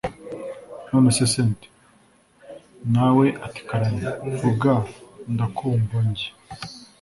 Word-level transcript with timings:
nonese 0.89 1.23
cynti!.. 1.33 1.67
nawe 2.93 3.25
ati 3.45 3.61
karame! 3.67 4.03
vuga 4.39 4.71
ndakumva! 5.33 5.97
njye 6.09 6.29